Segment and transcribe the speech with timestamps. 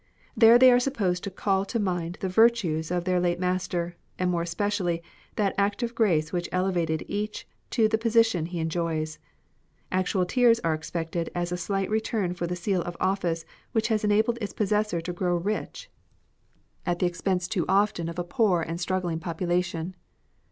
[0.35, 4.31] There they are supposed to call to mind the virtues of their late master, and
[4.31, 5.03] more especially
[5.35, 9.19] that act of grace which elevated each to the position he enjoys.
[9.91, 14.03] Actual tears are expected as a slight return for the seal of office which has
[14.03, 15.87] enabled its possessor to grow rich
[16.83, 18.45] at the expense too often of THE DEATH OF AN EMPEROR.
[18.47, 19.95] a poor and struggling population.